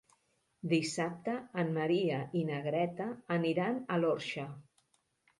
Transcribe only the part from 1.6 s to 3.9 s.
en Maria i na Greta aniran